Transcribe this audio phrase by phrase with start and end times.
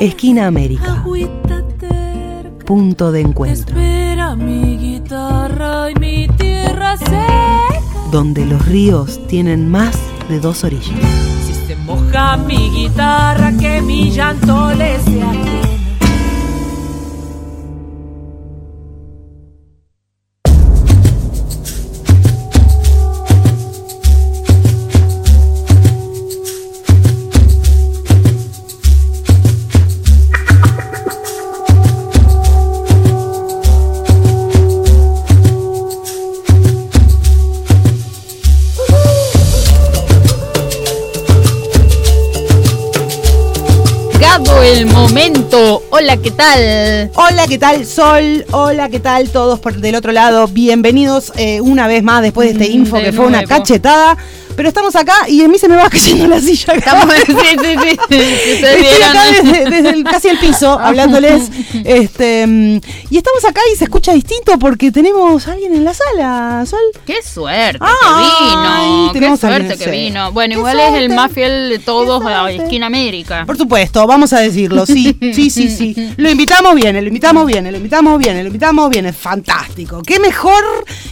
[0.00, 1.04] Esquina América.
[2.64, 3.78] Punto de encuentro.
[3.78, 7.80] Espera mi guitarra y mi tierra seca.
[8.10, 10.98] Donde los ríos tienen más de dos orillas.
[11.46, 15.69] Si se moja mi guitarra, que mi llanto le sea
[44.30, 45.82] Llegado el momento.
[45.90, 47.10] Hola, ¿qué tal?
[47.14, 48.44] Hola, ¿qué tal Sol?
[48.52, 50.46] Hola, ¿qué tal todos por del otro lado?
[50.46, 54.16] Bienvenidos eh, una vez más después de este Mm, info de que fue una cachetada.
[54.60, 56.74] Pero estamos acá y a mí se me va cayendo la silla.
[56.74, 56.98] acá.
[57.00, 61.50] Estamos, sí, sí, Estoy acá desde, desde el- casi el piso hablándoles.
[61.82, 62.44] Este,
[63.08, 66.78] y estamos acá y se escucha distinto porque tenemos a alguien en la sala, Sol.
[67.06, 69.12] Qué suerte que vino.
[69.14, 70.32] Qué suerte que vino.
[70.32, 72.64] Bueno, igual es el más fiel de todos a suerte.
[72.64, 73.44] Esquina América.
[73.46, 76.12] Por supuesto, vamos a decirlo, sí, sí, sí, sí.
[76.18, 80.02] Lo invitamos bien, lo invitamos bien, lo invitamos bien, lo invitamos bien, es fantástico.
[80.06, 80.62] Qué mejor,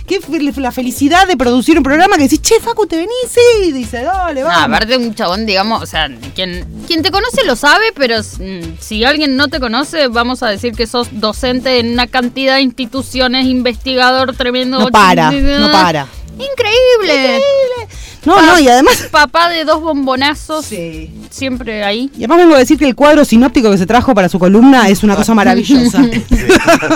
[0.06, 0.20] qué
[0.58, 3.37] la felicidad de producir un programa que decís, che, Facu, ¿te venís?
[3.62, 4.62] Sí, dice, dale, vamos.
[4.62, 9.04] aparte un chabón, digamos, o sea, quien, quien te conoce lo sabe, pero mm, si
[9.04, 13.46] alguien no te conoce, vamos a decir que sos docente en una cantidad de instituciones,
[13.46, 14.78] investigador tremendo.
[14.78, 16.06] No para, no para.
[16.38, 17.40] Increíble.
[18.28, 19.08] No, no, y además...
[19.10, 21.10] Papá de dos bombonazos, Sí.
[21.30, 22.10] siempre ahí.
[22.14, 24.88] Y además vengo a decir que el cuadro sinóptico que se trajo para su columna
[24.88, 26.02] es una cosa maravillosa.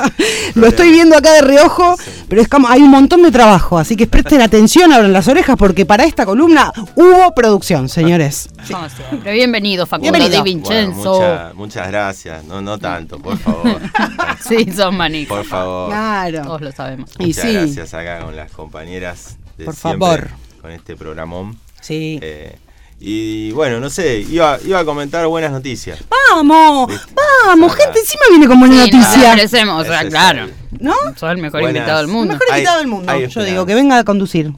[0.54, 1.96] Lo estoy viendo acá de reojo,
[2.28, 5.56] pero es como hay un montón de trabajo, así que presten atención, abran las orejas,
[5.56, 8.48] porque para esta columna hubo producción, señores.
[8.70, 9.32] Como siempre.
[9.32, 10.42] Bienvenido, Facundo Bienvenido.
[10.42, 11.14] Bueno, Vincenzo.
[11.14, 12.44] mucha- muchas gracias.
[12.44, 13.80] No, no tanto, por favor.
[14.46, 15.34] Sí, sos manico.
[15.34, 15.88] por favor.
[15.90, 16.42] Claro.
[16.42, 17.10] Todos lo sabemos.
[17.18, 17.52] Y Muchas sí.
[17.52, 20.28] gracias acá con las compañeras de Por siempre, favor.
[20.62, 21.58] Con este programón.
[21.80, 22.18] Sí.
[22.22, 22.56] Eh,
[23.00, 25.98] y bueno, no sé, iba, iba a comentar buenas noticias.
[26.30, 27.12] Vamos, ¿Viste?
[27.46, 29.30] vamos, gente encima viene con buena Sí, nos noticia.
[29.34, 30.44] merecemos, o sea, Ese es claro.
[30.44, 30.94] el- ¿No?
[31.16, 31.76] Sos el mejor Buenas.
[31.80, 32.34] invitado del El mundo.
[32.34, 33.12] mejor Hay- invitado del mundo.
[33.12, 33.50] hay Yo esperanza.
[33.52, 34.52] digo que venga a conducir.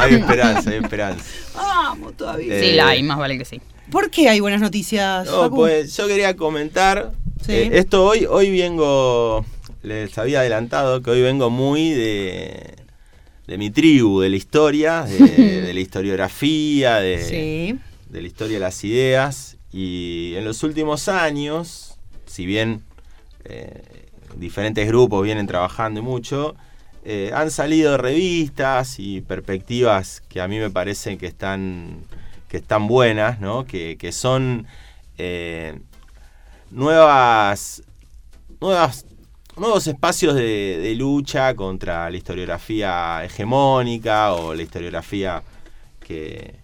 [0.00, 1.24] Hay, esperanza, hay esperanza.
[1.54, 2.58] Vamos todavía.
[2.60, 3.60] Sí, Eh, la hay, más vale que sí.
[3.90, 5.26] ¿Por qué hay buenas noticias?
[5.26, 5.56] No, Facu?
[5.56, 7.12] pues yo quería comentar.
[7.44, 7.52] Sí.
[7.52, 9.44] eh, esto hoy, hoy vengo.
[9.82, 12.74] Les había adelantado que hoy vengo muy de.
[13.48, 15.18] De mi tribu, de la historia, de,
[15.62, 17.78] de la historiografía, de, Sí.
[18.10, 19.56] de la historia de las ideas.
[19.72, 22.82] Y en los últimos años, si bien
[23.44, 23.82] eh,
[24.36, 26.54] diferentes grupos vienen trabajando y mucho,
[27.04, 32.02] eh, han salido revistas y perspectivas que a mí me parecen que están,
[32.48, 33.64] que están buenas, ¿no?
[33.64, 34.66] que, que son
[35.16, 35.78] eh,
[36.70, 37.82] nuevas,
[38.60, 39.06] nuevas,
[39.60, 45.42] nuevos espacios de, de lucha contra la historiografía hegemónica o la historiografía
[46.00, 46.54] que...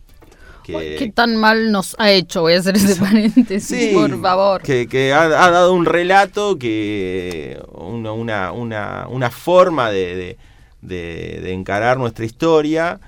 [0.66, 2.40] ¿Qué tan mal nos ha hecho?
[2.40, 4.62] Voy a hacer ese paréntesis, Sí, por favor.
[4.62, 7.60] Que, que ha, ha dado un relato que.
[7.74, 10.38] una, una, una, una forma de, de-
[10.80, 12.98] de- de encarar nuestra historia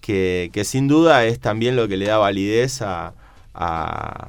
[0.00, 3.12] que, que sin duda es también lo que le da validez a,
[3.52, 4.28] a-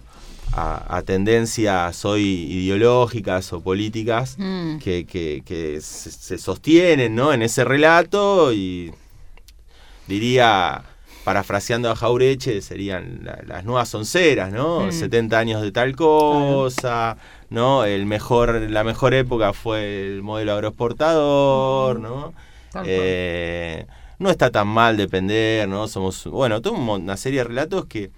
[0.55, 4.77] a- a tendencias hoy ideológicas o políticas Mm.
[4.77, 7.33] que, que- que se, sostienen ¿no?
[7.33, 8.91] en ese relato y
[10.07, 10.83] diría,
[11.23, 14.81] parafraseando a Jaureche, serían la- las nuevas onceras, ¿no?
[14.87, 14.91] Mm.
[14.91, 17.17] 70 años de tal cosa,
[17.49, 17.85] ¿no?
[17.85, 22.33] El mejor, la mejor época fue el modelo agroexportador, ¿no?
[22.71, 22.85] Tal cual.
[22.87, 23.85] Eh,
[24.19, 25.87] no está tan mal depender, ¿no?
[25.87, 28.11] Somos, bueno, toda una serie de relatos que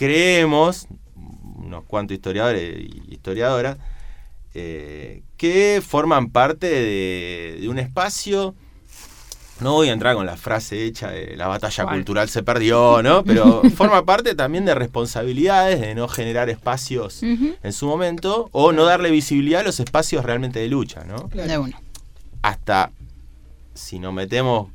[0.00, 3.76] creemos, unos cuantos historiadores y historiadoras,
[4.54, 8.54] eh, que forman parte de, de un espacio.
[9.60, 13.22] No voy a entrar con la frase hecha de la batalla cultural se perdió, ¿no?
[13.24, 18.86] Pero forma parte también de responsabilidades de no generar espacios en su momento o no
[18.86, 21.28] darle visibilidad a los espacios realmente de lucha, ¿no?
[21.34, 21.78] De uno.
[22.40, 22.90] hasta
[23.74, 24.70] si nos metemos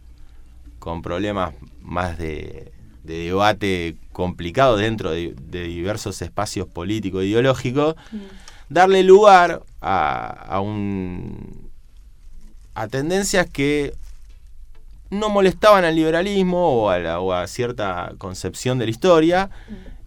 [0.78, 2.75] con problemas más de,
[3.06, 7.96] de debate complicado dentro de, de diversos espacios políticos e ideológicos,
[8.69, 11.69] darle lugar a, a un
[12.74, 13.94] a tendencias que
[15.10, 19.50] no molestaban al liberalismo o a, la- o a cierta concepción de la historia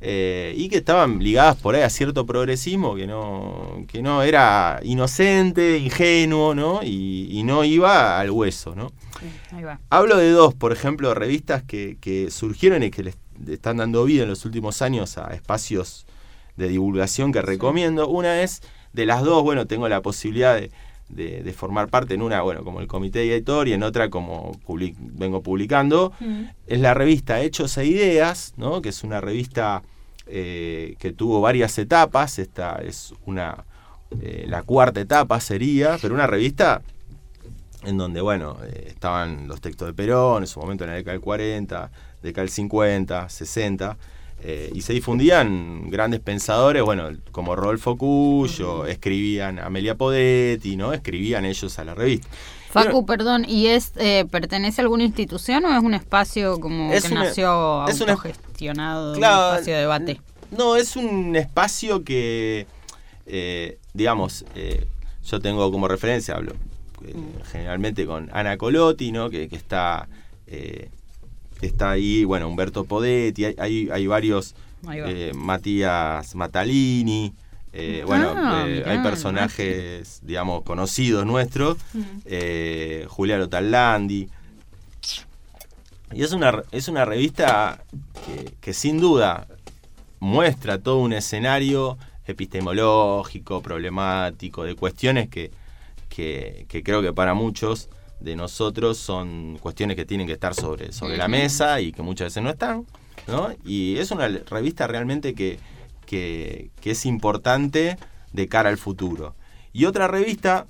[0.01, 4.81] eh, y que estaban ligadas por ahí a cierto progresismo que no, que no era
[4.85, 6.83] inocente, ingenuo, ¿no?
[6.83, 8.93] Y, y no iba al hueso, ¿no?
[9.51, 9.81] Ahí va.
[9.91, 13.17] Hablo de dos, por ejemplo, revistas que, que surgieron y que les,
[13.49, 16.07] están dando vida en los últimos años a espacios
[16.57, 18.09] de divulgación que recomiendo.
[18.09, 18.63] Una es
[18.93, 20.71] de las dos, bueno, tengo la posibilidad de,
[21.09, 24.53] de, formar parte en una, bueno, como el comité de editor y en otra como
[24.99, 26.13] vengo publicando.
[26.21, 26.43] Mm.
[26.67, 28.83] Es la revista Hechos e Ideas, ¿no?
[28.83, 29.83] que es una revista
[30.27, 32.39] eh, que tuvo varias etapas.
[32.39, 33.65] Esta es una,
[34.21, 36.83] eh, la cuarta etapa sería, pero una revista
[37.85, 41.13] en donde, bueno, eh, estaban los textos de Perón, en su momento en la década
[41.13, 41.91] del 40,
[42.23, 43.97] década del 50, 60,
[44.43, 50.93] eh, y se difundían grandes pensadores, bueno, como Rodolfo Cuyo, escribían Amelia Podetti, ¿no?
[50.93, 52.29] Escribían ellos a la revista.
[52.71, 57.09] Facu, perdón, ¿y es eh, pertenece a alguna institución o es un espacio como que
[57.09, 60.21] nació es autogestionado, un, espacio de debate?
[60.51, 62.67] No, es un espacio que,
[63.95, 64.45] digamos,
[65.25, 66.53] yo tengo como referencia, hablo
[67.07, 67.15] eh,
[67.53, 69.31] generalmente con Ana Colotti, ¿no?
[69.31, 70.09] que, está,
[70.47, 70.91] eh,
[71.67, 74.55] está ahí, bueno, Humberto Podetti, hay, hay, varios,
[74.93, 77.33] eh, Matías Matalini,
[78.07, 81.79] bueno, ah, hay personajes, digamos, conocidos nuestros,
[83.09, 84.29] Julián Otallandi.
[86.13, 87.85] Y es una, es una revista
[88.27, 89.47] que, que sin duda
[90.21, 95.51] muestra todo un escenario epistemológico, problemático, de cuestiones que,
[96.09, 97.89] que, creo que para muchos
[98.21, 102.27] de nosotros son cuestiones que tienen que estar sobre, sobre la mesa y que muchas
[102.27, 102.87] veces no están.
[103.27, 103.55] ¿no?
[103.65, 105.59] Y es una revista realmente que,
[106.07, 107.97] que, es importante
[108.33, 109.37] de cara al futuro.
[109.73, 110.67] Y otra revista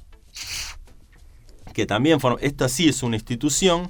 [1.72, 3.88] que también, esta sí es una institución,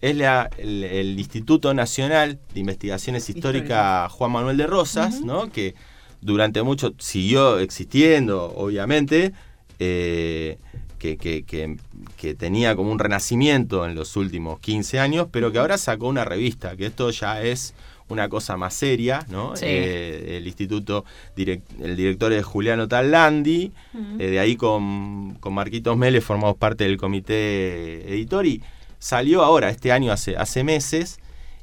[0.00, 5.50] es la, el, Instituto Nacional de Investigaciones Históricas Juan Manuel de Rosas, ¿no?
[5.50, 5.74] que
[6.20, 9.32] durante mucho siguió existiendo, obviamente,
[9.78, 10.58] eh,
[11.00, 16.24] que, tenía como un renacimiento en los últimos 15 años, pero que ahora sacó una
[16.24, 17.74] revista, que esto ya es
[18.08, 19.54] una cosa más seria, ¿no?
[19.62, 21.04] Eh, el instituto,
[21.36, 23.72] el director es Juliano Tallandi,
[24.18, 28.62] eh, de ahí con, con Marquitos Mele formamos parte del comité editor y
[28.98, 31.20] salió ahora, este año, hace, hace meses,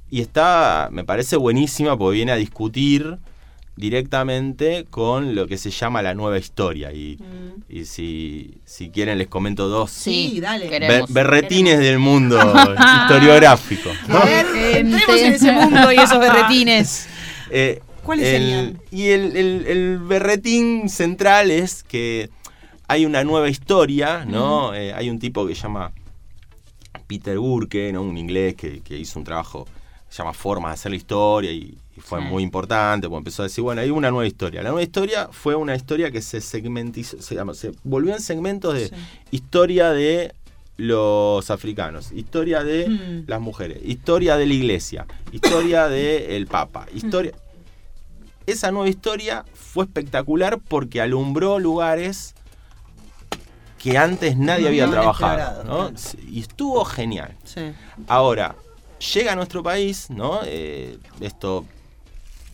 [0.10, 3.20] y está, me parece buenísima porque viene a discutir
[3.78, 6.92] directamente con lo que se llama la nueva historia.
[6.92, 7.64] Y, mm.
[7.70, 11.06] y si, si, quieren les comento dos sí, dale.
[11.10, 12.38] berretines del mundo
[13.04, 13.92] historiográfico.
[14.10, 14.46] A ver,
[14.78, 17.08] entremos en ese mundo y esos berretines.
[17.50, 18.82] Eh, ¿Cuáles serían?
[18.92, 22.30] Y el, el, berretín central es que
[22.90, 24.74] hay una nueva historia, ¿no?
[24.74, 25.94] Eh, hay un tipo que se llama
[27.08, 28.02] Peter Burke, ¿no?
[28.02, 29.66] Un inglés que, que hizo un trabajo,
[30.10, 33.46] se llama Formas de hacer la historia y y fue muy importante, porque empezó a
[33.46, 34.62] decir, bueno, hay una nueva historia.
[34.62, 38.92] La nueva historia fue una historia que se segmentizó, se, se volvió en segmentos de
[39.32, 40.32] historia de
[40.78, 43.24] los africanos, historia de mm.
[43.28, 46.98] las mujeres, historia de la iglesia, historia del Papa, mm.
[46.98, 47.32] historia...
[48.46, 52.34] Esa nueva historia fue espectacular porque alumbró lugares
[53.78, 55.92] que antes nadie había trabajado, ¿no?
[56.30, 57.36] Y estuvo genial.
[58.08, 58.56] Ahora,
[59.14, 60.40] llega a nuestro país, ¿no?
[60.46, 61.66] Eh, esto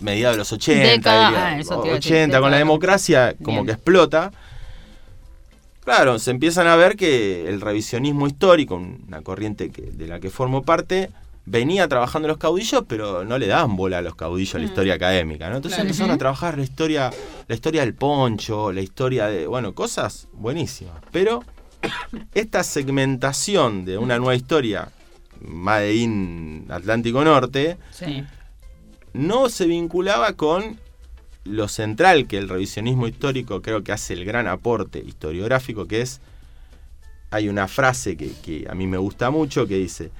[0.03, 4.31] mediados de los 80, 80 ah, con la democracia como que explota.
[5.83, 10.29] Claro, se empiezan a ver que el revisionismo histórico, una corriente que, de la que
[10.29, 11.09] formo parte,
[11.45, 14.67] venía trabajando los caudillos, pero no le daban bola a los caudillos a la mm.
[14.67, 15.57] historia académica, ¿no?
[15.57, 17.11] Entonces empezaron a trabajar la historia,
[17.47, 20.95] la historia del poncho, la historia de, bueno, cosas buenísimas.
[21.11, 21.43] Pero
[22.33, 24.87] esta segmentación de una nueva historia,
[25.41, 28.23] Made in Atlántico Norte, sí
[29.13, 30.79] no se vinculaba con
[31.45, 36.21] lo central que el revisionismo histórico creo que hace el gran aporte historiográfico, que es,
[37.31, 40.11] hay una frase que, a mí me gusta mucho que dice,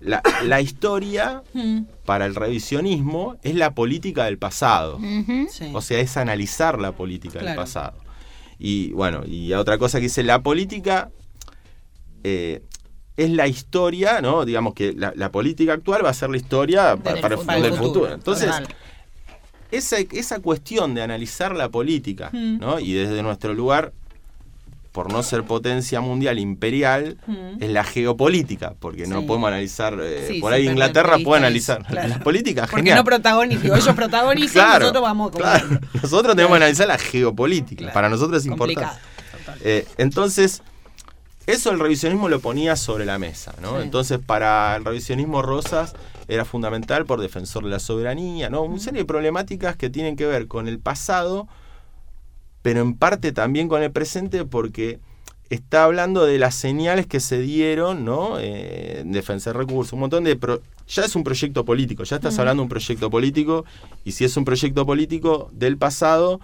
[0.00, 1.82] la, historia mm.
[2.04, 5.00] para el revisionismo es la política del pasado,
[5.72, 7.98] o sea, es analizar la política del pasado.
[8.58, 11.10] Y bueno, y otra cosa que dice, la política
[12.24, 12.62] eh,
[13.16, 14.44] es la historia, ¿no?
[14.44, 18.12] Digamos que la, política actual va a ser la historia para, el, futuro.
[18.12, 18.50] Entonces,
[19.70, 22.58] esa, esa, cuestión de analizar la política, mm.
[22.58, 22.78] ¿no?
[22.78, 23.92] Y desde nuestro lugar,
[24.92, 27.62] por no ser potencia mundial imperial, mm.
[27.62, 32.68] es la geopolítica, porque no podemos analizar, eh, por ahí Inglaterra puede analizar las políticas,
[32.70, 35.80] porque no protagonizan, ellos protagonizan, nosotros vamos claro.
[36.02, 38.98] Nosotros tenemos que analizar la geopolítica, para nosotros es importante.
[39.62, 40.62] Eh, entonces,
[41.46, 43.80] eso el revisionismo lo ponía sobre la mesa, ¿no?
[43.80, 45.94] Entonces, para el revisionismo Rosas
[46.28, 48.62] era fundamental por defensor de la soberanía, ¿no?
[48.62, 51.46] Una serie de problemáticas que tienen que ver con el pasado,
[52.62, 54.98] pero en parte también con el presente, porque
[55.48, 58.40] está hablando de las señales que se dieron, ¿no?
[58.40, 60.34] Eh, en defensa de recursos, un montón de...
[60.34, 63.64] pro- ya es un proyecto político, ya estás hablando de un proyecto político,
[64.04, 66.40] y si es un proyecto político del pasado,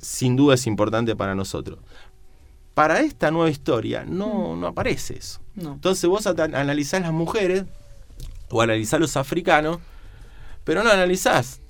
[0.00, 1.78] sin duda es importante para nosotros.
[2.76, 5.40] Para esta nueva historia no, no aparece eso.
[5.54, 5.72] No.
[5.72, 7.64] Entonces vos analizás las mujeres
[8.50, 9.78] o analizás los africanos,
[10.62, 11.62] pero no analizás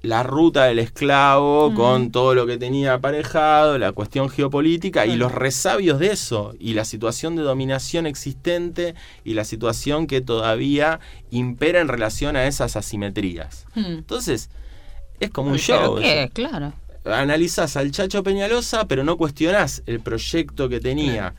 [0.00, 5.32] la ruta del esclavo con todo lo que tenía aparejado, la cuestión geopolítica y los
[5.32, 10.98] resabios de eso, y la situación de dominación existente y la situación que todavía
[11.30, 13.66] impera en relación a esas asimetrías.
[13.74, 13.98] Hmm.
[13.98, 14.48] Entonces,
[15.20, 15.96] es como un ¿Pero show.
[15.96, 16.30] qué?
[16.32, 16.72] Claro.
[17.04, 21.34] Analizás al Chacho Peñalosa, pero no cuestionás el proyecto que tenía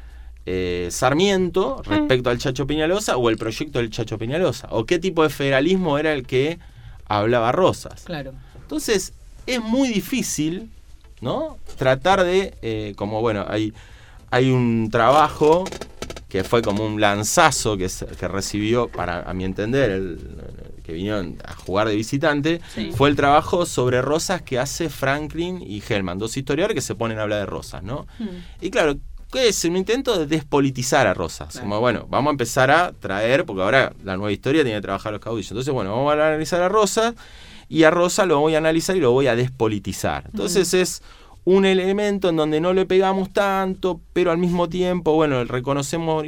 [0.45, 4.67] eh, Sarmiento respecto al Chacho Peñalosa o el proyecto del Chacho Peñalosa.
[4.72, 6.60] O qué tipo de federalismo era el que
[7.05, 8.03] hablaba Rosas.
[8.03, 8.34] Claro.
[8.62, 9.13] Entonces,
[9.48, 10.69] es muy difícil,
[11.22, 11.57] ¿no?
[11.77, 13.74] Tratar de, eh, como bueno, hay,
[14.29, 15.65] hay un trabajo
[16.29, 20.19] que fue como un lanzazo que, que recibió, para a mi entender, el,
[20.85, 22.91] que vinieron a jugar de visitante, Sí.
[22.95, 27.17] fue el trabajo sobre Rosas que hace Franklin y Hellman, dos historiadores que se ponen
[27.19, 28.05] a hablar de Rosas, ¿no?
[28.61, 28.95] Y claro,
[29.31, 29.65] ¿qué es?
[29.65, 31.49] Un intento de despolitizar a Rosas.
[31.53, 31.63] Claro.
[31.67, 35.11] Como, bueno, vamos a empezar a traer, porque ahora la nueva historia tiene que trabajar
[35.11, 35.51] los caudillos.
[35.51, 37.15] Entonces, bueno, vamos a analizar a Rosas
[37.67, 40.25] y a Rosa lo voy a analizar y lo voy a despolitizar.
[40.31, 41.01] Entonces es
[41.45, 46.23] un elemento en donde no le pegamos tanto, pero al mismo tiempo, bueno, reconocemos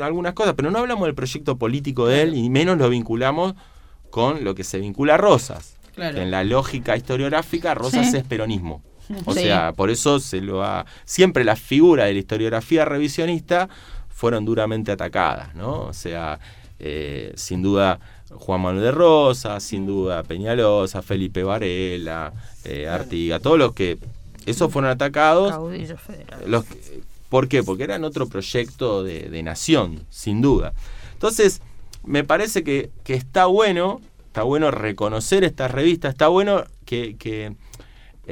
[0.00, 3.54] algunas cosas, pero no hablamos del proyecto político de él y menos lo vinculamos
[4.10, 5.76] con lo que se vincula a Rosas.
[5.94, 6.16] Claro.
[6.16, 8.16] Que en la lógica historiográfica, Rosas Sí.
[8.18, 8.82] es peronismo.
[9.24, 9.40] O Sí.
[9.40, 10.86] sea, por eso se lo ha.
[11.04, 13.68] Siempre las figuras de la historiografía revisionista
[14.08, 15.80] fueron duramente atacadas, ¿no?
[15.82, 16.38] O sea,
[16.78, 17.98] eh, sin duda
[18.30, 22.32] Juan Manuel de Rosas, sin duda Peñalosa, Felipe Varela,
[22.64, 23.98] eh, Artiga, todos los que.
[24.46, 25.50] Esos fueron atacados.
[25.50, 26.42] Caudillo federal.
[26.46, 27.62] Los que- ¿Por qué?
[27.62, 30.72] Porque eran otro proyecto de, de nación, sin duda.
[31.12, 31.60] Entonces,
[32.04, 37.54] me parece que, que está bueno, está bueno reconocer estas revistas, está bueno que, que,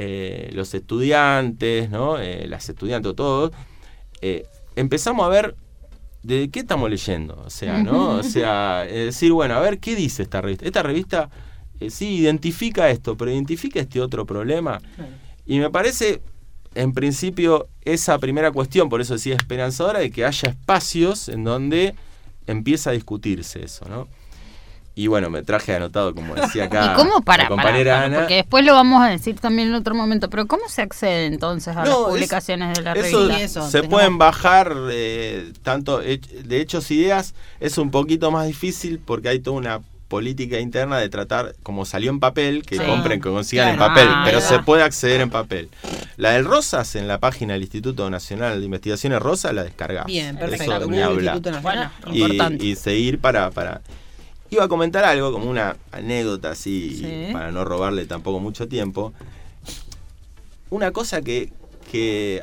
[0.00, 2.20] eh, los estudiantes, ¿no?
[2.20, 3.50] Eh, las estudiantes, todos,
[4.20, 4.46] eh,
[4.76, 5.56] empezamos a ver
[6.22, 7.42] de qué estamos leyendo.
[7.44, 8.10] O sea, ¿no?
[8.10, 10.66] O sea, es decir, bueno, a ver qué dice esta revista.
[10.66, 11.30] Esta revista
[11.88, 14.80] sí identifica esto, pero identifica este otro problema.
[15.46, 16.20] Y me parece,
[16.76, 21.96] en principio, esa primera cuestión, por eso decía esperanzadora, de que haya espacios en donde
[22.52, 24.08] empieza a discutirse eso, ¿no?
[24.94, 28.06] Y bueno, me traje anotado, como decía acá ¿Y cómo para, la para, compañera para,
[28.06, 28.18] Ana.
[28.18, 31.76] Porque después lo vamos a decir también en otro momento, pero ¿cómo se accede entonces
[31.76, 33.40] a No, las es- publicaciones de la Eso, revista?
[33.44, 38.98] Eso, se tenemos- pueden bajar eh, tanto de hechos ideas es un poquito más difícil
[38.98, 42.82] porque hay toda una política interna de tratar como salió en papel que Sí.
[42.84, 45.68] compren que consigan en papel Ah, pero se puede acceder en papel
[46.16, 50.36] la del Rosas en la página del Instituto Nacional de Investigaciones Rosas la descargás Bien,
[50.36, 50.86] Eso perfecto.
[50.90, 51.36] ni hablar.
[51.36, 51.90] Instituto Nacional.
[52.02, 52.64] Bueno, y, importante.
[52.64, 53.82] y seguir para, para...
[54.50, 57.32] Iba a comentar algo, como una anécdota así, Sí.
[57.34, 59.12] para no robarle tampoco mucho tiempo.
[60.70, 61.52] Una cosa que,
[61.92, 62.42] que,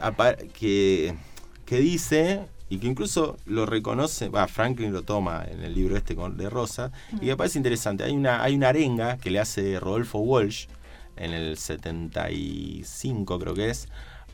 [1.66, 6.16] que dice, y que incluso lo reconoce, va, Franklin lo toma en el libro este
[6.16, 8.04] con, de Rosa, y que me parece interesante.
[8.04, 10.68] Hay una, hay una arenga que le hace Rodolfo Walsh
[11.16, 13.88] en el 75, creo que es,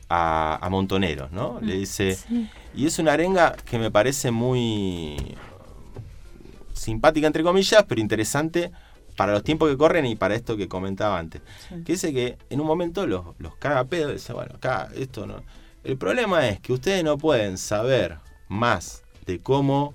[0.09, 1.59] a, a Montoneros, ¿no?
[1.61, 2.17] Le dice...
[2.73, 5.17] Y es una arenga que me parece muy
[6.73, 8.71] simpática, entre comillas, pero interesante
[9.15, 11.41] para los tiempos que corren y para esto que comentaba antes.
[11.69, 15.27] Que dice que en un momento los, los caga pedo y dice, bueno, acá esto
[15.27, 15.43] no.
[15.83, 19.93] El problema es que ustedes no pueden saber más de cómo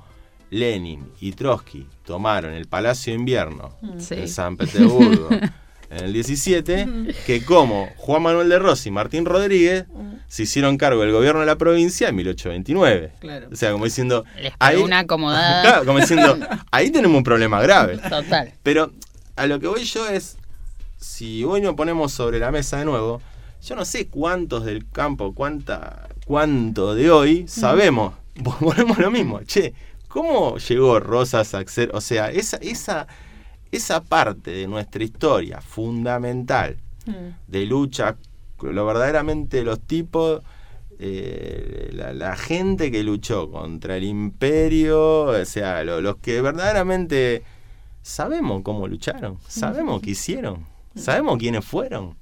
[0.51, 4.17] Lenin y Trotsky tomaron el Palacio de Invierno Sí.
[4.17, 5.29] de San Petersburgo
[5.91, 6.89] en el 17,
[7.27, 9.85] que como Juan Manuel de Rossi y Martín Rodríguez
[10.27, 13.13] se hicieron cargo del gobierno de la provincia en 1829.
[13.21, 13.49] Claro.
[13.53, 16.37] O sea, como diciendo, Les pegó ahí, una acomodada Claro, como diciendo,
[16.73, 17.99] ahí tenemos un problema grave.
[17.99, 18.53] total.
[18.65, 18.93] Pero
[19.37, 20.37] a lo que voy yo es,
[20.97, 23.21] si hoy nos ponemos sobre la mesa de nuevo,
[23.67, 28.15] yo no sé cuántos del campo, cuánta, cuánto de hoy sabemos.
[28.61, 29.41] Volvemos a lo mismo.
[29.45, 29.75] Che,
[30.09, 31.91] ¿cómo llegó Rosas a ser?
[31.95, 33.07] O sea, esa, esa,
[33.73, 36.77] esa parte de nuestra historia fundamental
[37.47, 38.17] de lucha,
[38.63, 40.43] lo verdaderamente los tipos,
[40.99, 47.43] eh, la, la gente que luchó contra el imperio, o sea, lo- los que verdaderamente
[48.03, 52.17] sabemos cómo lucharon, sabemos qué hicieron, sabemos quiénes fueron.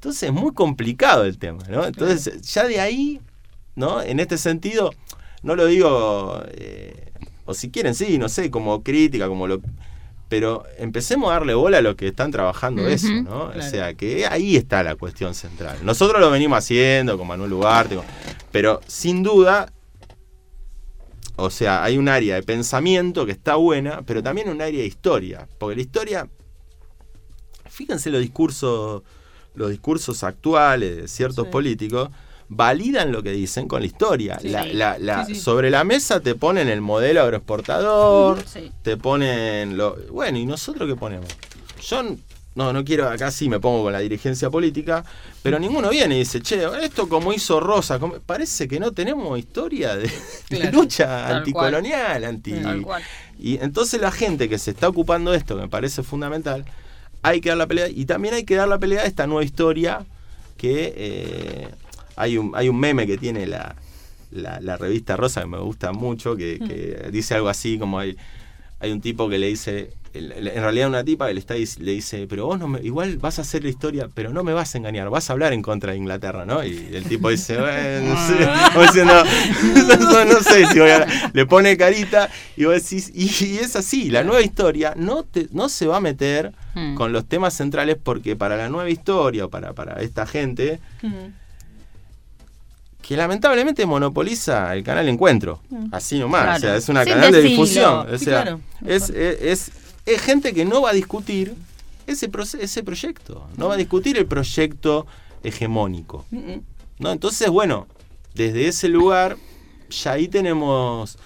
[0.00, 1.84] Entonces es muy complicado el tema, ¿no?
[1.84, 3.20] Entonces ya de ahí,
[3.76, 4.00] ¿no?
[4.00, 4.94] En este sentido,
[5.42, 7.12] no lo digo, eh,
[7.44, 9.60] o si quieren, sí, no sé, como crítica, como lo...
[10.30, 13.50] Pero empecemos a darle bola a los que están trabajando eso, ¿no?
[13.54, 15.76] O sea, que ahí está la cuestión central.
[15.84, 18.04] Nosotros lo venimos haciendo con Manuel Ugarte, con-
[18.50, 19.70] pero sin duda
[21.36, 24.86] o sea, hay un área de pensamiento que está buena, pero también un área de
[24.86, 25.46] historia.
[25.58, 26.28] Porque la historia,
[27.68, 29.02] fíjense los discursos,
[29.54, 31.50] los discursos actuales de ciertos Sí.
[31.50, 32.10] políticos,
[32.48, 34.38] validan lo que dicen con la historia.
[34.40, 34.48] Sí.
[34.48, 35.34] La- la- la- Sí.
[35.36, 38.72] Sobre la mesa te ponen el modelo agroexportador, Sí.
[38.82, 39.96] te ponen lo.
[40.10, 41.26] Bueno, ¿y nosotros qué ponemos?
[41.80, 42.02] Yo
[42.56, 45.04] no, no quiero, acá sí me pongo con la dirigencia política,
[45.42, 49.38] pero ninguno viene y dice, che, esto como hizo Rosa, como- parece que no tenemos
[49.38, 50.10] historia de,
[50.72, 52.52] lucha anticolonial, anti.
[52.54, 53.02] Tal cual.
[53.38, 56.64] Y entonces la gente que se está ocupando de esto, que me parece fundamental,
[57.22, 59.44] hay que dar la pelea, y también hay que dar la pelea a esta nueva
[59.44, 60.04] historia
[60.56, 61.68] que eh,
[62.16, 63.74] hay, un, hay un meme que tiene la,
[64.30, 68.16] la, la revista Rosa que me gusta mucho, que, que dice algo así como hay,
[68.78, 70.30] hay un tipo que le dice, en
[70.62, 73.42] realidad una tipa que le, está, le dice, pero vos no me, igual vas a
[73.42, 75.98] hacer la historia, pero no me vas a engañar, vas a hablar en contra de
[75.98, 76.64] Inglaterra, ¿no?
[76.64, 79.14] Y el tipo dice, bueno, no sé, diciendo,
[80.00, 83.76] no, no sé si voy a- le pone carita y vos decís, y, y es
[83.76, 86.94] así, la nueva historia no, te, no se va a meter Mm.
[86.94, 90.78] con los temas centrales porque para la nueva historia, o para, para esta gente,
[93.02, 95.60] que lamentablemente monopoliza el canal Encuentro.
[95.90, 96.42] Así nomás.
[96.42, 96.56] Claro.
[96.56, 98.06] O sea, es una Sin canal de difusión.
[98.08, 98.60] O Sí, sea, claro.
[98.86, 99.72] es, es, es-
[100.06, 101.54] es gente que no va a discutir
[102.06, 103.46] ese, ese proyecto.
[103.56, 105.06] No va a discutir el proyecto
[105.42, 106.24] hegemónico.
[106.98, 107.12] ¿no?
[107.12, 107.86] Entonces, bueno,
[108.34, 109.36] desde ese lugar,
[109.90, 111.18] ya ahí tenemos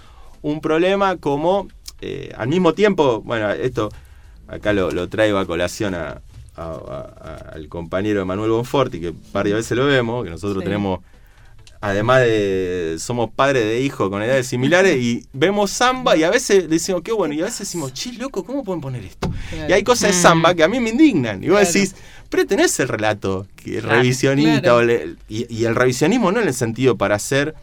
[0.43, 1.69] un problema como,
[2.01, 3.91] eh, al mismo tiempo, bueno, esto
[4.49, 6.21] acá lo, lo traigo a colación a-
[6.57, 10.65] a- a- al compañero Manuel Bonforti, que varias veces lo vemos, que nosotros Sí.
[10.65, 11.01] tenemos,
[11.81, 16.69] además de, somos padres de hijos con edades similares, y vemos samba y a veces
[16.71, 19.31] decimos, qué bueno, y a veces decimos, che, loco, ¿cómo pueden poner esto?
[19.51, 19.69] Claro.
[19.69, 21.43] Y hay cosas de samba que a mí me indignan.
[21.43, 21.73] Y vos Claro.
[21.73, 21.95] decís,
[22.31, 24.61] pero tenés el relato que Claro, revisionista.
[24.61, 24.77] claro.
[24.77, 27.55] o le- y, y el revisionismo no en el sentido para hacer,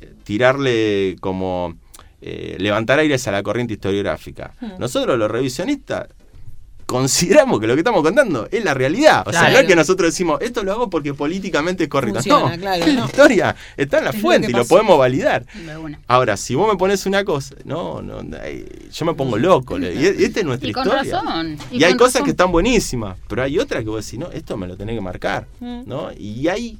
[0.00, 1.74] eh, tirarle como
[2.20, 4.52] eh, levantar aires a la corriente historiográfica.
[4.60, 4.72] Hmm.
[4.78, 6.06] Nosotros los revisionistas
[6.86, 9.22] consideramos que lo que estamos contando es la realidad.
[9.24, 12.16] O sea, no es que nosotros decimos, esto lo hago porque políticamente es correcto.
[12.20, 15.46] Funciona, no, claro, es la historia, está en la Es fuente y lo podemos validar.
[16.08, 18.20] Ahora, si vos me pones una cosa, no, no,
[18.92, 19.78] yo me pongo loco.
[19.78, 21.12] Y y esta es nuestra Y con historia.
[21.22, 21.58] razón.
[21.70, 22.24] Y, hay con cosas razón.
[22.24, 25.00] que están buenísimas, pero hay otras que vos decís, no, esto me lo tenés que
[25.00, 25.82] marcar, Mm.
[25.86, 26.10] ¿no?
[26.18, 26.76] Y ahí,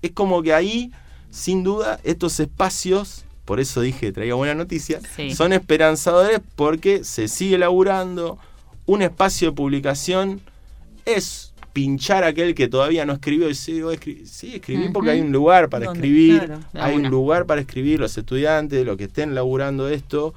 [0.00, 0.90] es como que ahí,
[1.30, 5.34] sin duda, estos espacios, por eso dije que traía buena noticia, Sí.
[5.34, 8.38] son esperanzadores porque se sigue laburando,
[8.84, 10.42] un espacio de publicación
[11.06, 15.20] es pinchar a aquel que todavía no escribió y "Oh, escri- sí, escribí porque hay
[15.22, 15.98] un lugar para ¿Dónde?
[16.00, 16.60] escribir, Claro.
[16.74, 20.34] Hay un lugar para escribir, los estudiantes, los que estén laburando esto,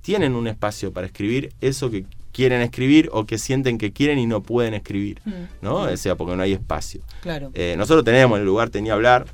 [0.00, 4.26] tienen un espacio para escribir eso que quieren escribir o que sienten que quieren y
[4.26, 5.30] no pueden escribir, Mm.
[5.60, 5.74] ¿no?
[5.82, 7.02] O sea, porque no hay espacio.
[7.20, 7.50] Claro.
[7.52, 9.26] Eh, nosotros tenemos en el lugar Tenía Hablar,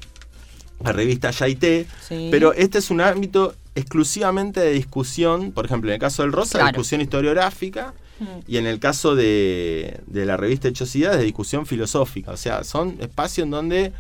[0.84, 2.28] la revista Yaité, Sí.
[2.30, 6.58] pero este es un ámbito exclusivamente de discusión, por ejemplo, en el caso del Rosa,
[6.58, 6.68] Claro.
[6.72, 8.24] discusión historiográfica, Mm.
[8.48, 12.30] y en el caso de, de la revista Hechosidades, de discusión filosófica.
[12.32, 13.92] O sea, son espacios en donde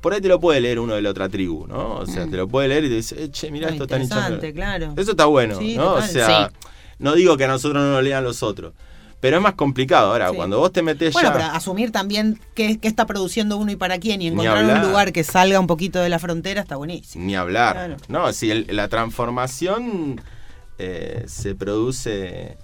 [0.00, 1.96] por ahí te lo puede leer uno de la otra tribu, ¿no?
[1.96, 2.30] O sea, Mm.
[2.30, 4.54] te lo puede leer y te dice, eh, che, mirá, Muy esto está interesante, hinchando.
[4.86, 4.94] claro.
[5.02, 5.94] Eso está bueno, Sí, ¿no?
[5.94, 6.68] O sea, Sí.
[7.00, 8.72] no digo que a nosotros no lo lean los otros,
[9.20, 10.12] pero es más complicado.
[10.12, 10.36] Ahora, Sí.
[10.36, 11.32] cuando vos te metés Bueno, ya...
[11.34, 15.12] pero asumir también qué, qué está produciendo uno y para quién y encontrar un lugar
[15.12, 17.24] que salga un poquito de la frontera está buenísimo.
[17.24, 17.74] Ni hablar.
[17.76, 17.96] Claro.
[18.08, 20.20] No, si el- la transformación
[20.78, 22.56] eh, se produce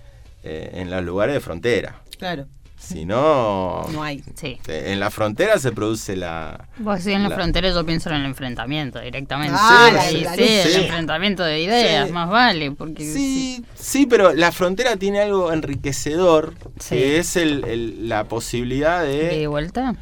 [0.43, 2.03] eh, en los lugares de frontera.
[2.19, 2.47] Claro,
[2.79, 4.23] Si no, no hay.
[4.35, 4.59] Sí.
[4.69, 6.69] en la frontera se produce la...
[6.79, 9.57] Vos decís en la, La- frontera, yo pienso en el enfrentamiento directamente.
[9.59, 10.63] Ah, la- sí, la sí, lucha.
[10.63, 10.81] el Sí.
[10.83, 12.13] enfrentamiento de ideas, Sí.
[12.13, 12.71] más vale.
[12.73, 16.97] Porque Sí, sí, pero la frontera tiene algo enriquecedor, Sí.
[16.97, 19.47] que es el- el- la posibilidad ¿De de...
[19.47, 19.95] vuelta?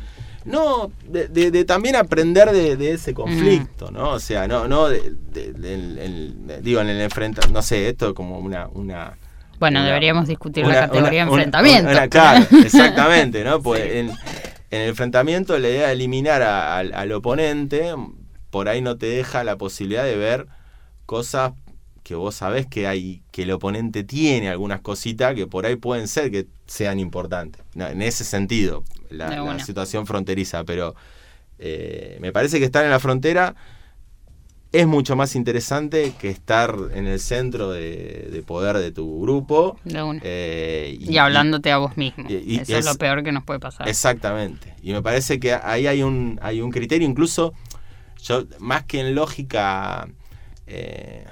[0.45, 4.11] No, de, de- de también aprender de, de ese conflicto, ¿no?
[4.11, 8.69] O sea, no, no, digo, en el enfrentamiento, no sé, esto es como una...
[8.69, 9.17] una
[9.65, 12.09] Bueno, una- deberíamos discutir una- la categoría una- de enfrentamiento.
[12.11, 13.63] claro, exactamente, ¿no?
[13.63, 14.11] Pues en,
[14.71, 17.95] en el enfrentamiento la idea de eliminar a- al, al oponente
[18.51, 20.47] por ahí no te deja la posibilidad de ver
[21.07, 21.53] cosas
[22.03, 26.07] que vos sabés que hay que el oponente tiene algunas cositas que por ahí pueden
[26.07, 27.63] ser que sean importantes.
[27.75, 30.95] No, en ese sentido, la, situación fronteriza, pero
[31.59, 33.55] eh, me parece que estar en la frontera
[34.75, 39.79] es mucho más interesante que estar en el centro de, de poder de tu grupo.
[39.85, 40.21] De una.
[40.25, 42.25] eh, y, hablándote a vos mismo.
[42.29, 43.89] y- Eso es, es- lo peor que nos puede pasar.
[43.89, 44.75] Exactamente.
[44.83, 47.55] Y me parece que ahí hay un, hay un criterio, incluso
[48.23, 50.09] yo, más que en lógica,
[50.67, 51.25] eh,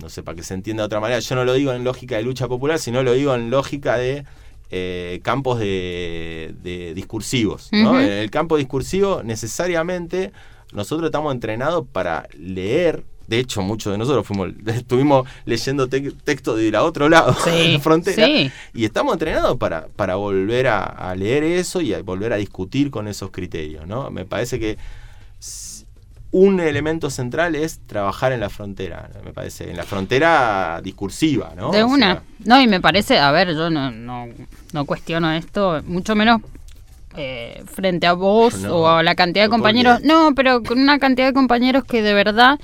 [0.00, 2.16] no sé, para que se entienda de otra manera, yo no lo digo en lógica
[2.16, 4.24] de lucha popular, sino lo digo en lógica de
[4.70, 7.70] eh, campos de, de discursivos.
[7.72, 7.98] ¿no?
[8.00, 10.30] En el campo discursivo, necesariamente,
[10.72, 16.56] nosotros estamos entrenados para leer de hecho, muchos de nosotros fuimos, estuvimos leyendo te- textos
[16.56, 18.50] de ir a otro lado Sí, de la frontera sí.
[18.72, 22.90] y estamos entrenados para, para volver a, a leer eso y a volver a discutir
[22.90, 24.10] con esos criterios, ¿no?
[24.10, 24.78] Me parece que
[26.30, 31.70] un elemento central es trabajar en la frontera, me parece, en la frontera discursiva, ¿no?
[31.70, 32.06] De O una.
[32.14, 34.26] sea, no, y me parece, a ver, yo no, no,
[34.72, 36.42] no cuestiono esto, mucho menos
[37.16, 40.02] eh, frente a vos No, o a la cantidad de ¿por compañeros.
[40.02, 42.58] No, pero con una cantidad de compañeros que de verdad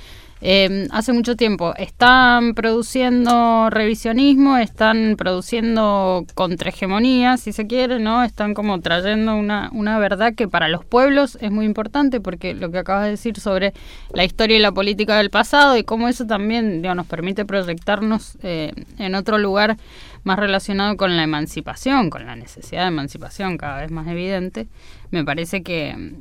[0.47, 8.23] eh, hace mucho tiempo están produciendo revisionismo, están produciendo contrahegemonía, si se quiere, ¿no?
[8.23, 12.69] Están como trayendo una, una verdad que para los pueblos es muy importante, porque lo
[12.69, 13.73] que acabas de decir sobre
[14.13, 18.37] la historia y la política del pasado y cómo eso también digo, nos permite proyectarnos
[18.43, 19.77] eh, en otro lugar
[20.25, 24.67] más relacionado con la emancipación, con la necesidad de emancipación cada vez más evidente,
[25.09, 26.13] me parece que,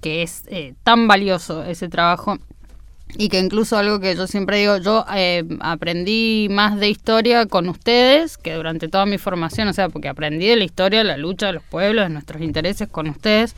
[0.00, 2.38] que es eh, tan valioso ese trabajo
[3.14, 7.68] y que incluso algo que yo siempre digo, yo eh, aprendí más de historia con
[7.68, 11.46] ustedes que durante toda mi formación, o sea, porque aprendí de la historia, la lucha
[11.46, 13.54] de los pueblos, de nuestros intereses con ustedes,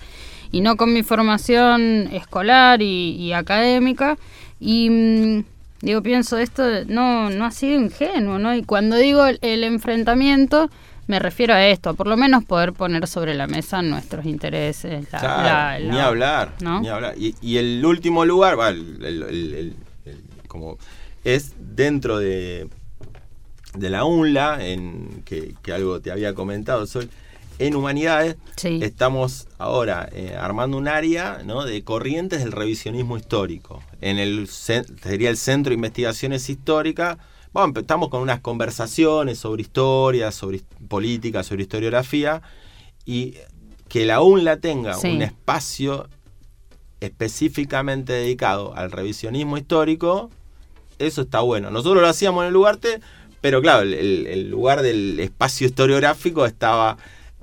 [0.53, 4.17] y no con mi formación escolar y, académica.
[4.61, 5.45] Y mm,
[5.83, 8.55] digo, pienso, esto no, no ha sido ingenuo, ¿no?
[8.55, 10.71] Y cuando digo el enfrentamiento,
[11.09, 15.11] me refiero a esto, a por lo menos poder poner sobre la mesa nuestros intereses.
[15.13, 16.81] la- Claro, la- ni la- hablar, ¿no?
[16.81, 17.15] ni hablar.
[17.19, 20.79] Y, y el último lugar, va, el- el- el- el- el- como
[21.25, 22.69] es dentro de,
[23.75, 27.09] de la UNLA, en, que, que algo te había comentado, Sol,
[27.59, 28.79] en Humanidades Sí.
[28.83, 31.65] estamos ahora eh, armando un área ¿no?
[31.65, 33.83] de corrientes del revisionismo histórico.
[34.01, 37.17] En el sería el Centro de Investigaciones Históricas.
[37.53, 42.43] Bueno, estamos con unas conversaciones sobre historia, sobre política, sobre historiografía,
[43.07, 43.35] y
[43.89, 45.09] que la UNLA tenga Sí.
[45.09, 46.09] un espacio
[47.01, 50.31] específicamente dedicado al revisionismo histórico,
[50.99, 51.71] eso está bueno.
[51.71, 53.01] Nosotros lo hacíamos en el Ugarte,
[53.41, 56.99] pero claro, el, lugar del espacio historiográfico estaba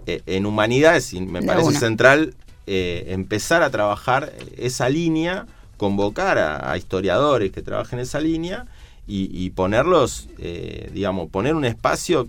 [0.08, 1.80] eh, en humanidades y me parece una.
[1.80, 2.36] central
[2.68, 8.68] eh, empezar a trabajar esa línea, convocar a, a historiadores que trabajen esa línea
[9.08, 12.28] y, y ponerlos, eh, digamos, poner un espacio,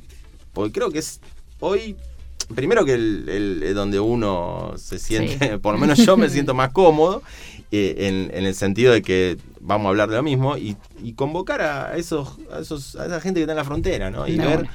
[0.53, 1.21] porque creo que es
[1.61, 1.97] hoy,
[2.55, 5.59] primero que el, el- eh, donde uno se siente, Sí.
[5.63, 7.23] por lo menos yo me siento más cómodo,
[7.73, 11.15] eh, en, en el sentido de que vamos a hablar de lo mismo y, y
[11.15, 14.29] convocar a esos, a esos a esa gente que está en la frontera, ¿no?
[14.29, 14.69] Y ver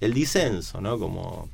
[0.00, 0.98] el disenso, ¿no?
[0.98, 1.48] Como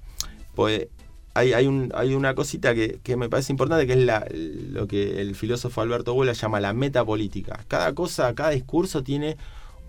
[0.55, 0.87] pues
[1.35, 4.87] hay, hay, un, hay una cosita que, que me parece importante que es la, lo
[4.87, 7.65] que el filósofo Alberto Buela llama la metapolítica.
[7.69, 9.37] Cada cosa, cada discurso tiene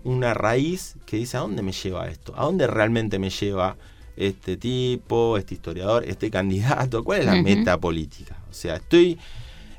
[0.08, 3.76] una raíz que dice a dónde me lleva esto, a dónde realmente me lleva
[4.16, 7.42] este tipo, este historiador, este candidato, cuál es la Ujú.
[7.44, 8.36] metapolítica.
[8.50, 9.18] O sea, estoy,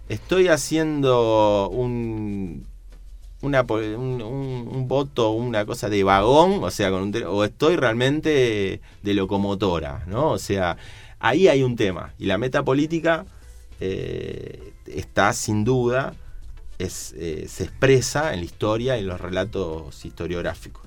[0.08, 2.66] estoy haciendo un,
[3.42, 7.76] una, un, un- un voto, una cosa de vagón, o sea, con un o estoy
[7.76, 10.32] realmente de locomotora, ¿no?
[10.32, 10.78] O sea,
[11.20, 12.14] ahí hay un tema.
[12.20, 13.26] Y la metapolítica
[13.82, 16.14] eh, está sin duda,
[16.80, 20.84] es, eh, se expresa en la historia y en los relatos historiográficos.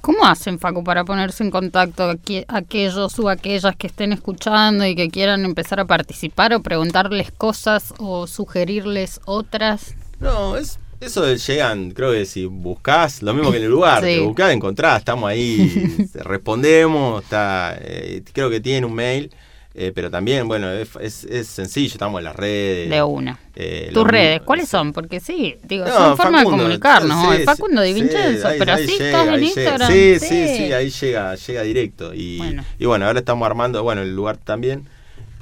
[0.00, 4.94] ¿Cómo hacen, Facu, para ponerse en contacto aqu- aquellos o aquellas que estén escuchando y
[4.94, 9.94] que quieran empezar a participar o preguntarles cosas o sugerirles otras?
[10.20, 14.20] No, es, eso llegan, creo que si buscás, lo mismo que en el lugar, Sí.
[14.20, 19.32] buscás, encontrás, estamos ahí, respondemos, está, eh, creo que tienen un mail,
[19.78, 22.88] eh, pero también, bueno, es, es- es sencillo, estamos en las redes.
[22.88, 23.38] De una.
[23.54, 24.92] eh, ¿Tus redes mismo, cuáles es- son?
[24.94, 27.30] Porque sí, digo, No, son formas de comunicarnos.
[27.32, 29.44] sí, sí, Facundo sí, Vincenzo, ahí- pero ahí así llega, estás en.
[29.44, 29.92] Instagram.
[29.92, 32.14] Sí, sí, sí, ahí llega, llega directo.
[32.14, 32.64] Y Bueno.
[32.78, 34.88] y bueno, ahora estamos armando, bueno, el lugar también,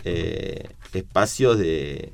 [0.05, 2.13] eh, espacios de,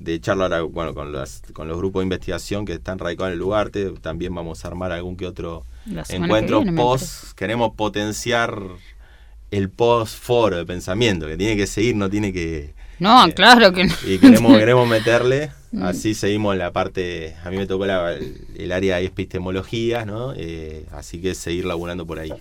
[0.00, 3.34] de charla ahora, bueno, con, las, con los grupos de investigación que están radicados en
[3.34, 3.70] el lugar.
[3.70, 5.64] te- También vamos a armar algún que otro
[6.08, 7.32] que encuentro viene, me post.
[7.36, 8.60] Queremos potenciar
[9.50, 12.74] el post foro de pensamiento, que tiene que seguir, no tiene que...
[12.98, 13.94] No, eh, claro que no.
[14.06, 15.84] y queremos, queremos meterle, Mm.
[15.84, 20.32] así seguimos la parte, a mí me tocó la- el, el área de epistemología, ¿no?
[20.36, 22.32] Eh, así que seguir laburando por ahí.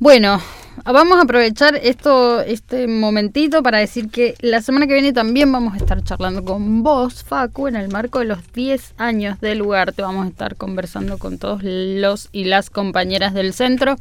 [0.00, 0.42] Bueno,
[0.84, 5.74] vamos a aprovechar esto, este momentito para decir que la semana que viene también vamos
[5.74, 9.92] a estar charlando con vos, Facu, en el marco de los 10 años del lugar.
[9.92, 13.96] Te vamos a estar conversando con todos los y las compañeras del centro.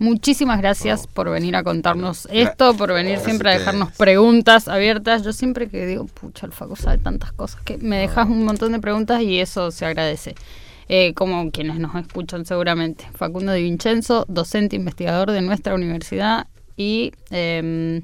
[0.00, 5.22] Muchísimas gracias por venir a contarnos esto, por venir siempre a dejarnos preguntas abiertas.
[5.22, 8.32] Yo siempre que digo, pucha, el Facu sabe tantas cosas, que me dejas ah.
[8.32, 10.34] un montón de preguntas y eso se agradece.
[10.88, 13.10] Eh, como quienes nos escuchan seguramente.
[13.14, 16.46] Facundo Di Vincenzo, docente investigador de nuestra universidad
[16.78, 18.00] y eh,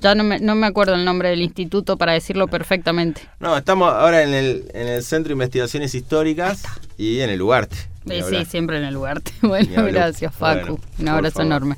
[0.00, 3.22] ya no me, no me, acuerdo el nombre del instituto para decirlo perfectamente.
[3.40, 6.62] No, estamos ahora en el, en el Centro de Investigaciones Históricas
[6.98, 7.76] y en el Ugarte.
[8.08, 9.22] Sí, sí, siempre en el lugar.
[9.42, 10.78] Bueno, gracias, Facu.
[10.98, 11.76] Un abrazo enorme.